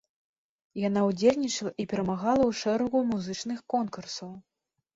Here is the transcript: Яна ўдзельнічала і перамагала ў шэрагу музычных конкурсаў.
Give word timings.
Яна 0.87 1.03
ўдзельнічала 1.09 1.71
і 1.85 1.85
перамагала 1.93 2.41
ў 2.47 2.51
шэрагу 2.63 3.05
музычных 3.13 3.65
конкурсаў. 3.77 4.37